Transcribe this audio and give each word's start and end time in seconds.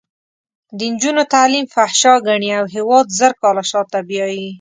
د 0.77 0.79
نجونو 0.91 1.23
تعلیم 1.35 1.65
فحشا 1.73 2.13
ګڼي 2.27 2.51
او 2.59 2.65
هېواد 2.75 3.05
زر 3.19 3.31
کاله 3.41 3.63
شاته 3.71 3.99
بیایي. 4.09 4.45